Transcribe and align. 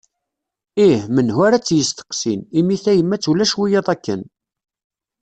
Ih, 0.89 0.99
menhu 1.15 1.39
ara 1.47 1.57
tt-yesteqsin, 1.61 2.39
imi 2.59 2.75
tayemmat 2.83 3.23
ulac 3.31 3.51
wiyyaḍ 3.59 3.87
akken. 3.95 4.21